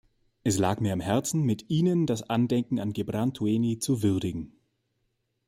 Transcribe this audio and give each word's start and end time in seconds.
Es 0.43 0.57
lag 0.57 0.79
mir 0.79 0.93
am 0.93 0.99
Herzen, 0.99 1.43
mit 1.43 1.69
Ihnen 1.69 2.07
das 2.07 2.23
Andenken 2.23 2.79
an 2.79 2.91
Gebran 2.91 3.35
Tueni 3.35 3.77
zu 3.77 4.01
würdigen. 4.01 4.57